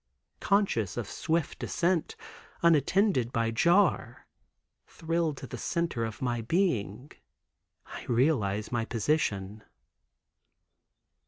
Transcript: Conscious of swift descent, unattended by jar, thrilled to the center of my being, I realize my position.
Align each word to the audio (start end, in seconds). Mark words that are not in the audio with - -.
Conscious 0.39 0.97
of 0.97 1.07
swift 1.07 1.59
descent, 1.59 2.15
unattended 2.63 3.31
by 3.31 3.51
jar, 3.51 4.25
thrilled 4.87 5.37
to 5.37 5.45
the 5.45 5.59
center 5.59 6.05
of 6.05 6.23
my 6.23 6.41
being, 6.41 7.11
I 7.85 8.05
realize 8.05 8.71
my 8.71 8.83
position. 8.83 9.61